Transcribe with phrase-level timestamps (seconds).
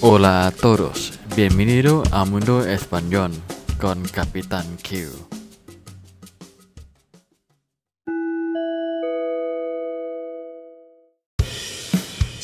[0.00, 3.32] Hola a todos, bienvenido a Mundo Español
[3.80, 4.90] con Capitán Q.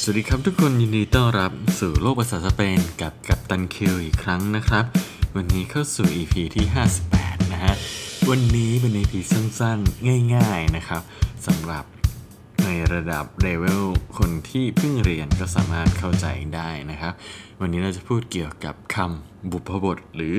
[0.00, 4.84] สวัสดีครับทุกคนยินดีต้อนรับสู่โลกภาษาสเปนกับกัปตันคิวอีกครั้งนะครับ
[5.36, 6.66] วันนี้เข้าสู่ EP ที่
[7.08, 7.74] 58 นะฮะ
[8.30, 11.02] วันนี้เป็น EP สั้นๆ ง่ายๆนะครับ
[11.46, 11.84] สำหรับ
[12.92, 13.84] ระดับเลเวล
[14.18, 17.12] คนที่เพิ่งเรียนก็สามารถเข้าใจได้นะครับ
[17.60, 20.34] วันนี้เราจะพูดเกี่ยวกับคำบุพบท หรือ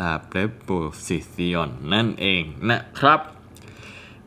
[0.00, 3.20] la preposición นั่นเองนะครับ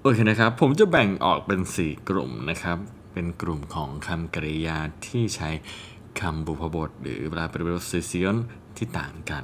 [0.02, 2.78] โอเคนะครับ ผมจะแบ่งออกเป็น 4 กลุ่มนะครับ
[3.14, 5.50] เป็นกลุ่มของคำกริยาที่ใช้
[6.20, 8.36] คำบุพบท หรือ la preposición
[8.78, 9.44] ที่ต่างกัน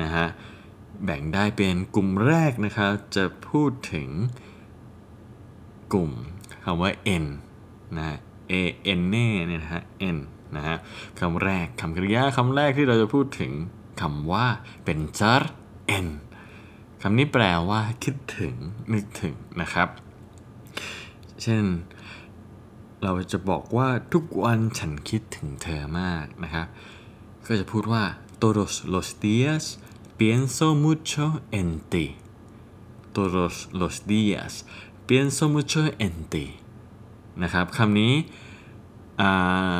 [0.00, 0.26] นะฮะ
[1.04, 4.08] แบ่งได้เป็นกลุ่มแรกนะครับจะพูดถึง
[5.92, 6.12] กลุ่ม
[6.64, 6.90] คำว่า
[7.24, 7.26] n
[7.96, 8.06] นะ
[8.52, 8.54] a
[8.98, 9.82] n เน่เนี่ยนะฮะ
[10.16, 10.18] n
[10.56, 10.76] นะฮะ
[11.20, 13.52] คำแรกคำกริยาคำแรกที่เราจะพูดถึง
[14.00, 14.46] คำว่า
[14.84, 15.42] เป็น jar
[16.06, 16.08] n
[17.02, 18.54] คำนี้แปลว่าคิดถึง
[18.92, 19.88] นึกถึงนะครับ
[21.42, 21.64] เช่น
[23.02, 26.66] เราจะบอกว่าทุกวันฉันคิดถึงเธอมากนะครับ
[27.46, 28.04] ก็จะพูดว่า
[28.42, 29.64] todos los días
[30.18, 31.24] pienso mucho
[31.58, 32.06] en ti
[33.16, 34.52] todos los días
[35.08, 36.46] pienso mucho en ti
[37.42, 38.14] นะครับคำนี้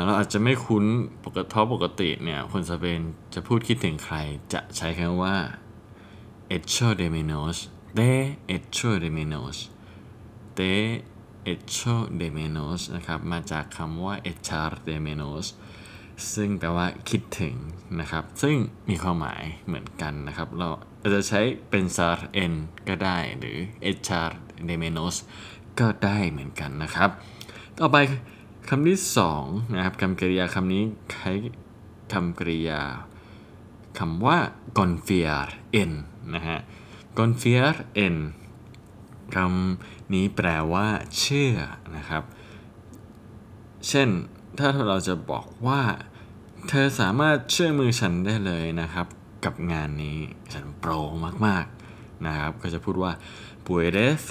[0.05, 0.85] เราอาจจะไม่คุ้น
[1.25, 3.01] ปกติเพราะปกติเนี่ยคนสเปน
[3.33, 4.15] จะพูดคิดถึงใคร
[4.53, 5.35] จะใช้คำว่า
[6.55, 7.57] echo de menos
[7.99, 8.11] de
[8.55, 9.55] echo de menos
[10.59, 10.73] de
[11.53, 15.45] echo de menos นะครับ มาจากคำว่า echar de menos
[16.33, 17.55] ซึ่งแปลว่าคิดถึง
[17.99, 18.55] นะครับ ซึ่ง
[18.89, 20.67] มีความหมายเหมือนกันนะครับ เรา
[21.01, 22.53] อาจจะใช้เป็น sar en
[22.87, 23.57] ก็ได้หรือ
[23.91, 24.29] echar
[24.67, 25.15] de menos
[25.79, 27.09] ก็ได้เหมือนกันนะครับ
[27.79, 27.97] ต่อไป
[28.69, 29.43] คำที่สอง
[29.75, 31.31] นะครับคำกริยาคำนี้ใช้
[32.13, 32.81] คำกริยา
[33.99, 34.37] คำว่า
[34.77, 35.47] confiar
[35.81, 35.91] en
[36.33, 36.59] นะฮะ
[37.17, 38.15] confiar en
[39.35, 40.87] คำนี้แปลว่า
[41.17, 41.55] เชื่อ
[41.95, 42.23] นะครับ
[43.87, 44.09] เช่น
[44.57, 45.81] ถ้าเราจะบอกว่า
[46.67, 49.07] เธอสามารถเชื่อมือฉันได้เลยนะครับ
[49.45, 50.17] กับงานนี้
[50.53, 50.91] ฉันโปร
[51.45, 53.11] มากๆนะครับ ก็จะพูดว่า
[53.65, 54.21] puedes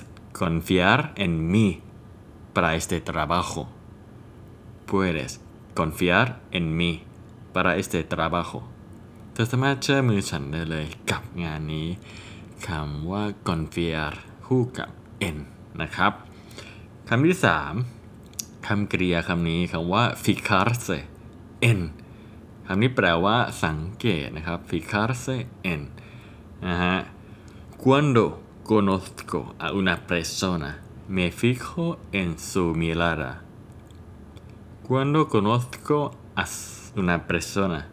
[0.41, 1.69] confiar en mí
[2.55, 3.63] para este trabajo
[4.91, 5.41] puedes
[5.75, 6.93] confiar en mí
[7.55, 8.61] para este trabajo
[9.33, 11.89] เธอสามารถเชื่อมือฉันได้เลยกับงานนี้
[12.69, 14.12] คำว่า confiar
[14.47, 14.91] คู่กับ
[15.29, 15.39] en
[15.83, 16.12] นะครับ
[17.09, 17.37] คำที่
[18.03, 20.99] 3คำกริยาคำนี้คำว่า fijarse
[21.71, 21.81] en
[22.67, 25.37] คำนี้แปลว่า สังเกตนะครับ fijarse
[25.73, 25.83] en
[26.67, 26.97] นะฮะ
[27.83, 28.25] cuando
[28.71, 30.71] conozco a una persona
[31.09, 33.43] me fijo en su mirada
[34.87, 36.45] cuando conozco a
[36.97, 37.89] una persona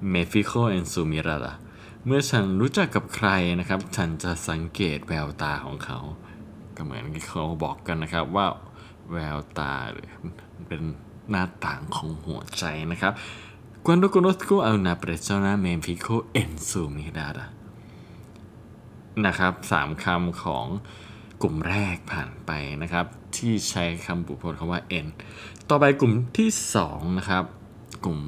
[0.00, 1.58] me fijo en su mirada
[2.06, 3.28] เมื่อฉันรู้จักกับใคร
[3.60, 5.98] นะครับ ฉันจะสังเกตแววตาของเขา
[6.76, 8.46] ก็เหมือนที่เขาบอกกันนะครับว่า
[9.12, 10.10] แววตาหรือ
[10.68, 10.82] เป็น
[11.30, 13.12] หน้าต่างของหัวใจนะครับ
[13.86, 17.44] cuando conozco a una persona me fijo en su mirada
[19.26, 20.66] นะครับสามคำของ
[21.42, 22.50] กลุ่มแรกผ่านไป
[22.82, 25.06] นะครับ ที่ใช้คำบุพจน์คำว่า n
[25.68, 27.44] ต่อไปกลุ่มที่สองนะครับ
[28.04, 28.18] กลุ่ม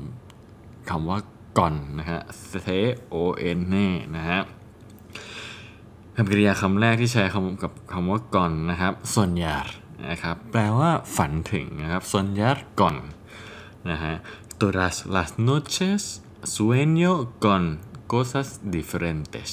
[0.91, 1.19] คำว่า
[1.58, 2.20] ก่อนนะฮะ
[2.66, 2.69] t
[3.14, 3.16] o
[3.58, 4.41] n เน่นะฮะ
[6.16, 9.66] คำกริยาคำแรกที่ใช้คำกับคำว่าก่อนนะครับ soñar
[10.08, 12.96] นะครับแปลว่าฝันถึงนะครับ soñar ก่อน
[13.91, 14.14] นะฮะ
[14.60, 16.02] todas las noches
[16.54, 17.12] sueño
[17.44, 17.62] con
[18.12, 19.48] cosas diferentes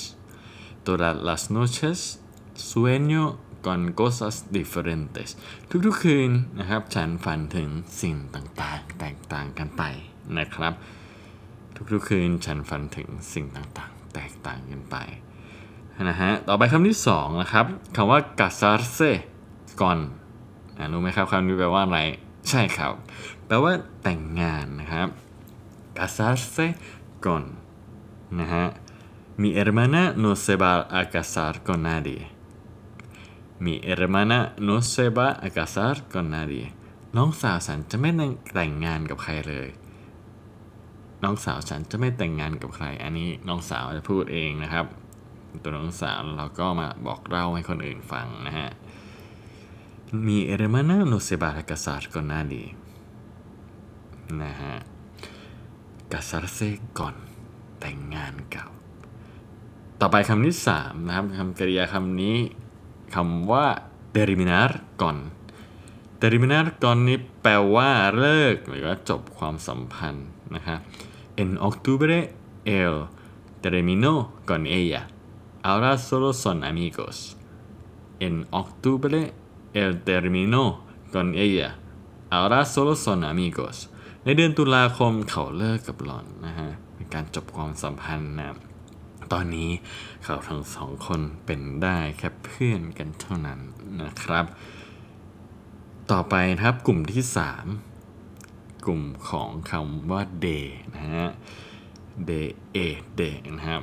[0.87, 1.97] todas las noches
[2.69, 3.23] sueño
[3.65, 5.29] con cosas diferentes
[5.85, 6.29] ทุกๆคืน
[6.59, 7.69] นะครับ ฉันฝันถึง
[8.01, 9.83] สิ่งต่างๆ แตกต่างกันไป
[10.37, 10.73] นะครับ
[11.93, 14.95] ทุกๆคืนฉันฝันถึงสิ่งต่างๆ แตกต่างกันไป
[16.09, 19.11] นะฮะต่อไปคำที่สองนะครับคำว่า casarse
[19.81, 19.97] ก่อน
[20.91, 21.99] รู้ไหมครับคำนี้แปลว่าอะไร
[22.49, 22.93] ใช่ครับ
[23.47, 23.73] แปลว่า
[24.03, 25.07] แต่งงานนะครับ
[25.97, 26.67] casarse
[27.25, 27.43] con
[28.41, 28.65] นะฮะ
[29.41, 32.30] Mi hermana no se va a casar con nadie.
[33.63, 36.67] Mi hermana no se va a casar con nadie.
[37.17, 38.09] น้องสาวฉันจะไม่
[38.53, 39.69] แต่งงานกับใครเลย
[41.23, 44.85] น้องสาวฉันจะไม่แต่งงานกับใคร อันนี้น้องสาวจะพูดเองนะครับ
[45.63, 48.69] ตัวน้องสาวเราก็มาบอกเล่าให้คนอื่นฟังนะฮะ
[50.25, 52.69] Mi hermana no se va a casar con nadie
[54.41, 54.75] นะฮะ
[56.11, 57.15] casarse con
[57.79, 58.69] แต่งงานกับ
[60.01, 62.37] ต่อไปคำที่3นะครับคำกริยาคำนี้
[63.13, 63.65] คำว่า
[64.15, 64.69] terminar
[65.01, 65.17] ก่อน
[66.21, 70.79] terminar ก่อนนี้แปลว่าเลิก หรือว่าจบความสัมพันธ์นะครับ
[71.41, 72.17] en octubre
[72.79, 72.95] él
[73.63, 74.13] terminó
[74.49, 75.01] con ella
[75.67, 77.15] ahora solo son amigos
[78.25, 79.19] en octubre
[79.81, 80.63] él terminó
[81.13, 81.69] con ella
[82.35, 83.77] ahora solo son amigos
[84.25, 88.70] ในเดือนตุลาคมเขาเลิกกับหล่อนนะฮะเป็นการจบความสัมพันธ์นะ
[89.31, 89.71] ตอนนี้
[90.23, 93.59] เขาทั้งสองคนเป็นได้แค่เพื่อนกันเท่านั้น
[94.01, 94.45] นะครับ
[96.11, 97.23] ต่อไปนะครับกลุ่มที่
[98.03, 101.27] 3 กลุ่มของคำว่า day นะฮะ
[102.29, 102.47] day
[102.77, 102.79] a
[103.19, 103.81] day นะครับ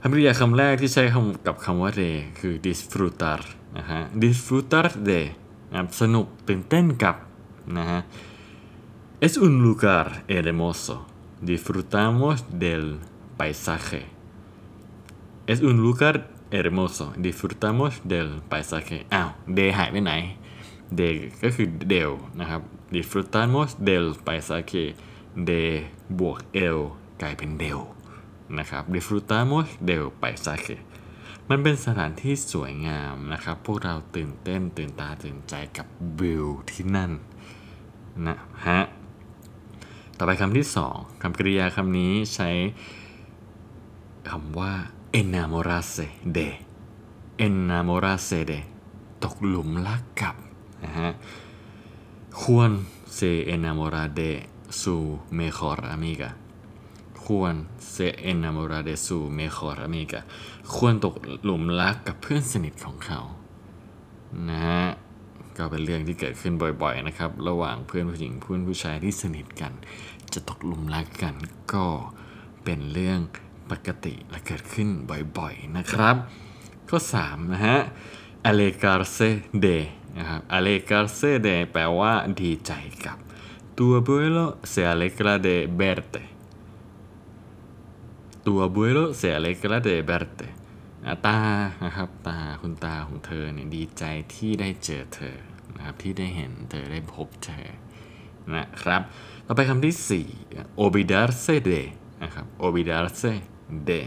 [0.00, 3.40] คำกริยาคำแรกที่ใช้คำกับคำว่า day คือ disfrutar
[3.78, 5.20] นะฮะ disfrutar de
[5.70, 7.16] นะครับสนุกตื่นเต้นกับ
[7.78, 8.00] นะฮะ
[9.26, 10.96] es un lugar hermoso
[11.48, 12.84] disfrutamos del
[13.38, 14.02] paisaje
[15.46, 16.14] es un lugar
[16.50, 20.12] hermoso disfrutamos del paisaje อ้าว day หายไปไหน
[21.00, 22.62] day ก็คือ del นะครับ
[22.94, 24.84] disfrutamos del paisaje
[25.50, 25.70] day
[26.18, 26.78] บวก el
[27.22, 27.80] กลายเป็น del
[28.58, 30.76] นะครับ disfrutamos del paisaje
[31.48, 35.86] มันเป็นสถานที่สวยงามนะครับ พวกเราตื่นเต้นตื่นตาตื่นใจกับ
[36.20, 37.12] วิวที่นั่น
[38.26, 38.36] นะ
[38.66, 38.80] ฮะ
[40.16, 42.50] ต่อไปคำที่สองคำกริยาคำนี้ใช้
[44.30, 44.72] คำว่า
[45.12, 46.48] enamorarse de
[47.36, 48.58] enamorarse de
[49.24, 50.34] ตกหลุมรักกับ
[50.84, 51.10] นะฮะ
[52.42, 52.70] ควร
[53.16, 54.30] se enamorar de
[54.80, 54.96] su
[55.38, 56.30] mejor amiga
[57.24, 57.54] ควร
[57.94, 60.20] se enamorar de su mejor amiga
[60.74, 61.14] ควรตก
[61.44, 63.20] หลุมรักกับเพื่อนสนิทของเขา
[64.48, 64.84] นะฮะ
[65.56, 69.72] ก็เป็นเรื่องที่เกิดขึ้นบ่อยๆนะครับ ระหว่างเพื่อนผู้หญิงเพื่อนผู้ชายที่สนิทกัน
[70.32, 71.34] จะตกหลุมรักกัน
[71.72, 71.86] ก็
[72.64, 73.20] เป็นเรื่อง
[73.70, 74.88] ปกติและเกิดขึ้น
[75.38, 76.16] บ่อยๆนะครับ
[76.88, 77.78] ข้อ3นะฮะ
[78.50, 79.30] alegrarse
[79.64, 79.78] de
[80.18, 82.72] นะครับ alegrarse de แปลว่าดีใจ
[83.04, 83.18] กับ
[83.76, 86.22] tu abuelo se alegra de verte
[88.44, 90.48] tu abuelo se alegra de verte
[91.26, 91.40] ตา
[91.84, 95.36] นะครับตาคุณตาของเธอเนี่ยดีใจที่ได้เจอเธอ
[95.76, 97.66] นะครับที่ได้เห็นเธอได้พบเธอ
[98.54, 99.02] นะครับ
[99.46, 101.80] ต่อไปคำที่4 olvidarse de
[102.22, 103.32] นะครับ olvidarse
[103.88, 104.00] de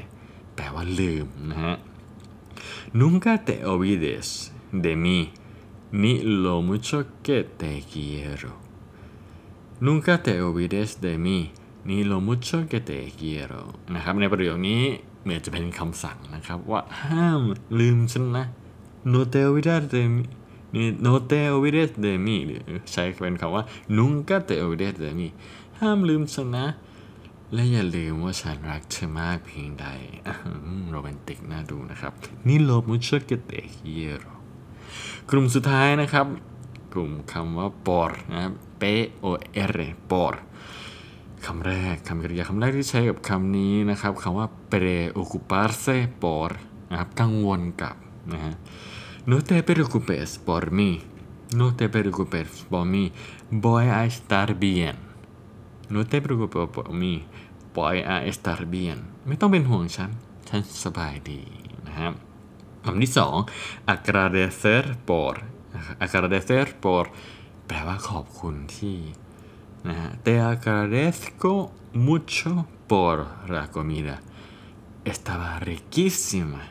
[0.56, 1.76] แปลว่าลืมนะฮะ
[3.00, 4.28] nunca te olvides
[4.84, 5.20] de mí
[6.02, 6.14] ni
[6.44, 8.52] lo mucho que te quiero
[9.86, 11.40] nunca te olvides de mí
[11.88, 13.62] ni lo mucho que te quiero
[13.94, 14.84] นะครับในประโยคนี้
[15.24, 17.42] เหมือนจะเป็นคำสั่งนะครับ ว่าห้าม
[17.80, 18.46] ลืมฉันนะ
[19.12, 20.24] no te olvides de mí
[20.76, 22.62] นี่ no te olvides de mí หรือ
[22.92, 23.64] ใช้เป็นคำว่า
[23.98, 25.28] nunca te olvides de mí
[25.80, 26.66] ห้ามลืมฉันนะ
[27.54, 29.88] และอย่าลืมว่าฉันรักเธอมากเพียงใด
[30.90, 32.14] โรแมนติกน่าดูนะครับ
[32.48, 34.26] นี่โลมุชเกเตเฮียโร
[35.30, 36.26] กลุ่มสุดท้ายนะครับ
[36.94, 38.84] กลุ่มคำว่า por นะครับ p
[39.24, 39.26] o
[39.78, 39.80] r
[40.12, 40.34] por
[41.46, 46.50] คำแรกคำกริยาคำแรกที่ใช้กับคำนี้นะครับคำว่า preocuparse por
[46.92, 47.96] นะครับกังวลกับ
[48.34, 48.56] นะฮะ
[49.30, 50.92] no te preocupes por mí
[51.60, 53.04] no te preocupes por mí
[53.66, 54.96] voy a estar bien
[55.94, 57.14] no te preocupes por mí
[57.76, 58.98] voy a estar bien
[59.28, 60.12] ไม่ต้องเป็นห่วงฉัน
[60.50, 61.42] ฉันสบายดี
[61.88, 62.14] นะครับ
[62.86, 63.38] คำที่สอง
[63.94, 65.34] agradecer por
[66.06, 67.06] agradecer por
[67.68, 68.98] แปลว่าขอบคุณที่
[69.88, 71.54] นะฮะ te agradezco
[72.08, 72.54] mucho
[72.92, 73.16] por
[73.56, 74.16] la comida
[75.12, 76.64] estaba riquísima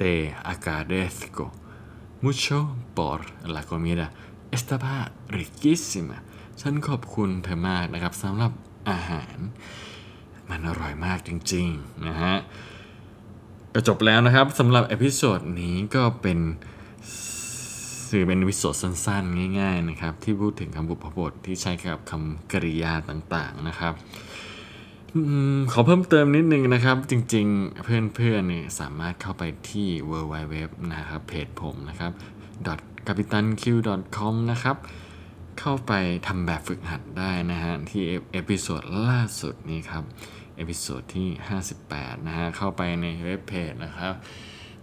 [0.00, 0.12] te
[0.52, 1.44] agradezco
[2.24, 2.58] mucho
[2.96, 3.18] por
[3.54, 4.06] la comida
[4.56, 4.94] estaba
[5.38, 6.18] riquísima
[6.60, 8.52] ฉันขอบคุณเธอมากนะครับสำหรับ
[8.90, 9.36] อาหาร
[10.50, 12.34] มันอร่อยมากจริงๆนะฮะ
[13.74, 16.38] ก็จบแล้วนะครับสำหรับ episode นี้ก็เป็น
[18.08, 23.94] เอพิเป็น episode สั้นๆ ง่าย ๆนะครับ ที่พูดถึงคำบุพบทที่ใช้กับคำกริยาต่างๆนะครับ
[25.14, 25.18] อ
[25.72, 30.56] ขอเพิ่มเติมนิดนึงนะครับ จริงๆ เพื่อนๆเนี่ยสามารถเข้าไปที่ w w w
[30.94, 32.12] นะครับเพจผมนะครับ
[33.06, 34.76] capitanq.com นะครับ
[35.60, 35.92] เข้าไป
[36.26, 40.04] ทำแบบฝึกหัดได้นะฮะ ที่ episode ล่าสุดนี้ครับ
[40.56, 41.28] episode ที่
[41.76, 44.14] 58 นะฮะ เข้าไปในเว็บเพจนะครับ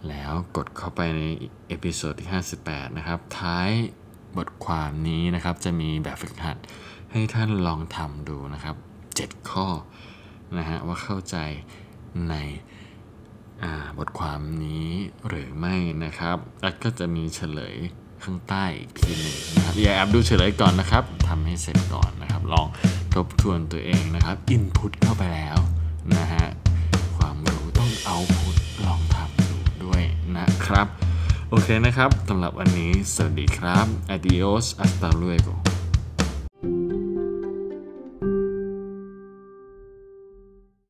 [0.08, 1.22] แล้วกดเข้าไปใน
[1.68, 2.28] episode ที่
[2.62, 3.70] 58 นะครับ ท้าย
[4.36, 6.56] บทความนี้นะครับจะมีแบบฝึกหัด
[7.12, 8.76] ให้ท่านลองทำดูนะครับ
[9.12, 9.66] 7 ข้อ
[10.58, 11.36] นะฮะว่าเข้าใจ
[12.30, 12.34] ใน
[13.98, 14.88] บทความนี้
[15.28, 17.76] หรือไม่นะครับ แล้วก็จะมีเฉลย
[18.24, 22.66] ข้างใต้อีกทีหนึ่งนะครับอย่าแอบดูเฉลยก่อนนะครับทำให้เสร็จก่อนนะครับ ลอง
[23.14, 25.58] ทบทวนตัวเองนะครับอินพุตเข้าไปแล้ว
[26.16, 26.46] นะฮะ
[27.16, 30.02] ความรู้ต้องเอาพุตลองทำดูด้วย
[30.38, 30.86] นะครับ
[31.50, 35.73] โอเคนะครับสำหรับวันนี้สวัสดีครับ adios hasta luego